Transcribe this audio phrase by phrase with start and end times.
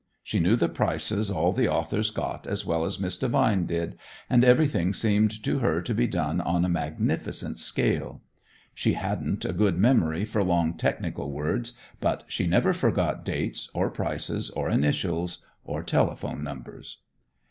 [0.23, 3.99] She knew the prices all the authors got as well as Miss Devine did,
[4.31, 8.23] and everything seemed to her to be done on a magnificent scale.
[8.73, 13.91] She hadn't a good memory for long technical words, but she never forgot dates or
[13.91, 16.97] prices or initials or telephone numbers.